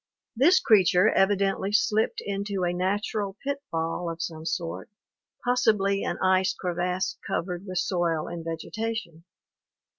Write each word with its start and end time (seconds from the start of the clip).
This 0.35 0.59
creature 0.59 1.09
evidently 1.11 1.71
slipped 1.71 2.23
into 2.25 2.63
a 2.63 2.73
natural 2.73 3.37
pitfall 3.43 4.09
of 4.09 4.19
some 4.19 4.47
sort, 4.47 4.89
possibly 5.45 6.03
an 6.03 6.17
ice 6.23 6.55
crevasse 6.55 7.19
covered 7.27 7.67
with 7.67 7.77
soil 7.77 8.27
and 8.27 8.43
vegetation. 8.43 9.25